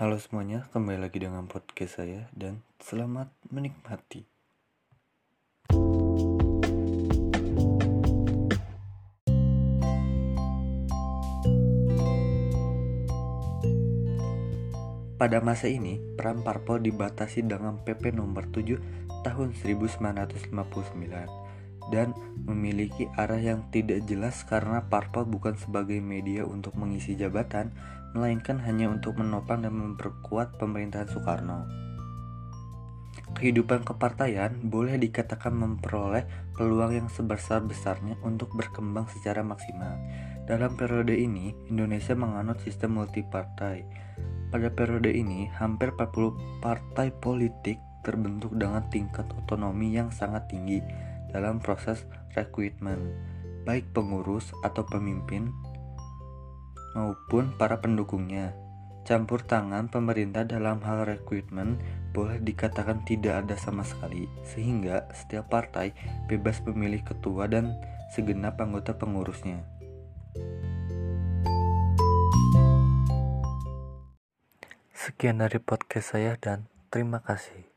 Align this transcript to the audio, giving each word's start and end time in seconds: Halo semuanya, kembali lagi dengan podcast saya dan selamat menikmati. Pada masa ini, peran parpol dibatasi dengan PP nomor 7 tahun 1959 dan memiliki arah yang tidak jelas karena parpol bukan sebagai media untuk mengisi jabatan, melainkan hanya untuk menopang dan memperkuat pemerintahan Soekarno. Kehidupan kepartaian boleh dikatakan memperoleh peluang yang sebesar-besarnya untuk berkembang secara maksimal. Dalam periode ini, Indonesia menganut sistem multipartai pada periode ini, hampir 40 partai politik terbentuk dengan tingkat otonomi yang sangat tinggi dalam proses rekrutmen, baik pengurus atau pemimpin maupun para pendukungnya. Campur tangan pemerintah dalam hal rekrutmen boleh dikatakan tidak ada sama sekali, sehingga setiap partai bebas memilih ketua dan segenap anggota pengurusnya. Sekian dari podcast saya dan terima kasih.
Halo 0.00 0.16
semuanya, 0.16 0.64
kembali 0.72 0.96
lagi 0.96 1.20
dengan 1.20 1.44
podcast 1.44 2.00
saya 2.00 2.32
dan 2.32 2.64
selamat 2.80 3.36
menikmati. 3.52 4.24
Pada 15.20 15.44
masa 15.44 15.68
ini, 15.68 16.00
peran 16.16 16.40
parpol 16.40 16.80
dibatasi 16.80 17.44
dengan 17.44 17.84
PP 17.84 18.16
nomor 18.16 18.48
7 18.48 18.80
tahun 19.20 19.52
1959 19.52 21.49
dan 21.88 22.12
memiliki 22.44 23.08
arah 23.16 23.40
yang 23.40 23.64
tidak 23.72 24.04
jelas 24.04 24.44
karena 24.44 24.84
parpol 24.86 25.24
bukan 25.24 25.56
sebagai 25.56 25.98
media 26.04 26.44
untuk 26.44 26.76
mengisi 26.76 27.16
jabatan, 27.16 27.72
melainkan 28.12 28.60
hanya 28.60 28.92
untuk 28.92 29.16
menopang 29.16 29.64
dan 29.64 29.72
memperkuat 29.72 30.60
pemerintahan 30.60 31.08
Soekarno. 31.08 31.64
Kehidupan 33.30 33.86
kepartaian 33.86 34.52
boleh 34.60 35.00
dikatakan 35.00 35.54
memperoleh 35.54 36.26
peluang 36.52 36.92
yang 36.92 37.08
sebesar-besarnya 37.08 38.20
untuk 38.26 38.52
berkembang 38.52 39.06
secara 39.08 39.40
maksimal. 39.40 39.96
Dalam 40.44 40.74
periode 40.74 41.14
ini, 41.14 41.54
Indonesia 41.70 42.12
menganut 42.18 42.58
sistem 42.66 42.98
multipartai 42.98 44.10
pada 44.50 44.66
periode 44.66 45.14
ini, 45.14 45.46
hampir 45.54 45.94
40 45.94 46.58
partai 46.58 47.14
politik 47.14 47.78
terbentuk 48.02 48.50
dengan 48.58 48.82
tingkat 48.90 49.30
otonomi 49.38 49.94
yang 49.94 50.10
sangat 50.10 50.50
tinggi 50.50 50.82
dalam 51.30 51.62
proses 51.62 52.04
rekrutmen, 52.34 53.14
baik 53.64 53.90
pengurus 53.94 54.50
atau 54.66 54.86
pemimpin 54.86 55.50
maupun 56.94 57.54
para 57.54 57.78
pendukungnya. 57.78 58.54
Campur 59.00 59.40
tangan 59.42 59.88
pemerintah 59.88 60.44
dalam 60.44 60.84
hal 60.84 61.08
rekrutmen 61.08 61.80
boleh 62.12 62.38
dikatakan 62.38 63.02
tidak 63.08 63.46
ada 63.46 63.56
sama 63.56 63.82
sekali, 63.82 64.28
sehingga 64.44 65.08
setiap 65.16 65.48
partai 65.50 65.96
bebas 66.28 66.60
memilih 66.68 67.00
ketua 67.02 67.48
dan 67.48 67.74
segenap 68.12 68.60
anggota 68.60 68.94
pengurusnya. 68.94 69.64
Sekian 74.92 75.40
dari 75.40 75.58
podcast 75.58 76.12
saya 76.12 76.36
dan 76.36 76.68
terima 76.92 77.24
kasih. 77.24 77.69